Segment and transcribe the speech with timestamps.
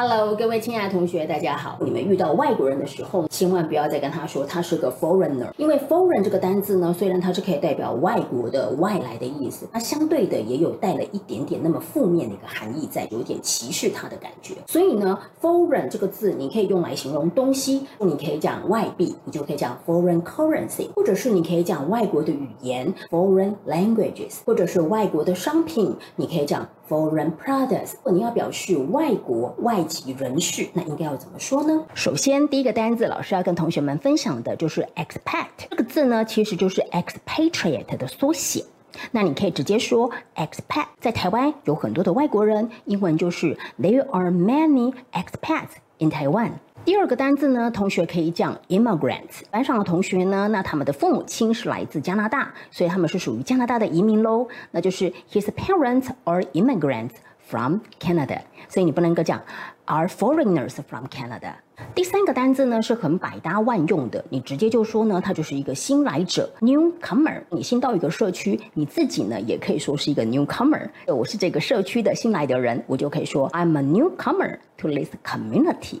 [0.00, 1.76] Hello，各位亲爱的同学，大家好。
[1.80, 14.54] 你们遇到外国人的时候，千万不要再跟他说他是个 foreigner，因为 foreign 这个单字呢，虽然它是可以代表外国的、外来的意思，它相对的也有带了一点点那么负面的一个含义在，有点歧视他的感觉。
[14.68, 27.92] 所以呢，foreign 这个字你可以用来形容东西，你可以讲外币，你就可以讲 foreign currency，或者是你可以讲外国的语言 foreign languages，或者是外国的商品，你可以讲 foreign products。
[27.92, 31.84] 如果你要表示外国外籍人士，那应该要怎么说呢？
[31.94, 38.64] 首先，第一个单字，老师要跟同学们分享的就是 expat 这个字呢，其实就是 expatriate 的缩写。
[39.12, 46.52] 那你可以直接说 expat，在台湾有很多的外国人，英文就是 There are many expats in Taiwan。
[46.88, 49.42] 第二个单字呢，同学可以讲 immigrants。
[49.50, 54.48] 班上的同学呢，那他们的父母亲是来自加拿大，所以他们是属于加拿大的移民喽。
[54.70, 57.10] 那就是 his parents are immigrants
[57.46, 58.40] from Canada。
[58.70, 59.38] 所以你不能够讲
[59.84, 61.52] are foreigners from Canada。
[61.94, 67.42] 第三个单字呢是很百搭万用的，你直接就说呢，它就是一个新来者 newcomer。
[67.50, 70.88] 你新到一个社区，你自己呢也可以说是一个 newcomer。
[71.06, 76.00] 我是这个社区的新来的人，我就可以说 I'm a newcomer to this community。